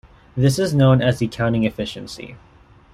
[0.35, 2.35] This is known as the counting efficiency.